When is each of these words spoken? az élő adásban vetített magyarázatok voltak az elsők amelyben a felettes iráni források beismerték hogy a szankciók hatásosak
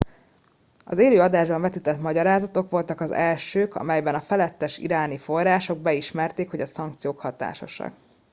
az 0.85 0.99
élő 0.99 1.19
adásban 1.21 1.61
vetített 1.61 2.01
magyarázatok 2.01 2.69
voltak 2.69 2.99
az 3.01 3.11
elsők 3.11 3.75
amelyben 3.75 4.15
a 4.15 4.21
felettes 4.21 4.77
iráni 4.77 5.17
források 5.17 5.77
beismerték 5.79 6.49
hogy 6.49 6.61
a 6.61 6.65
szankciók 6.65 7.19
hatásosak 7.19 7.93